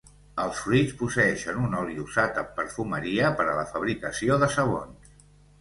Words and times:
Els 0.43 0.61
fruits 0.61 0.93
posseeixen 1.01 1.59
un 1.67 1.75
oli 1.81 1.99
usat 2.05 2.41
en 2.43 2.49
perfumeria 2.61 3.31
per 3.41 3.47
a 3.53 3.59
la 3.63 3.69
fabricació 3.75 4.39
de 4.47 4.49
sabons. 4.59 5.15